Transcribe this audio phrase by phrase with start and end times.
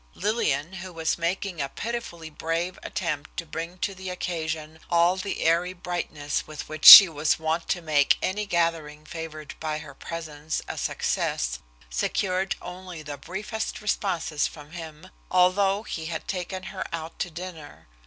[0.15, 5.41] Lillian, who was making a pitifully brave attempt to bring to the occasion all the
[5.41, 10.59] airy brightness with which she was wont to make any gathering favored by her presence
[10.67, 11.59] a success,
[11.91, 17.87] secured only the briefest responses from him, although he had taken her out to dinner.